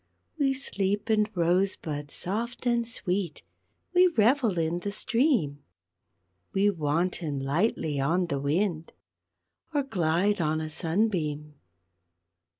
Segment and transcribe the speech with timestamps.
[0.43, 3.43] __We sleep in rose buds soft and sweet,
[3.93, 5.63] We revel in the stream,
[6.53, 8.93] We wanton lightly on the wind,
[9.75, 11.53] Or glide on a sunbeam.